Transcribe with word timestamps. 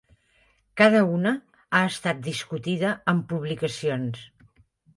Cada 0.81 1.01
una 1.17 1.33
ha 1.67 1.83
estat 1.91 2.25
discutida 2.29 2.97
en 3.15 3.23
publicacions. 3.35 4.27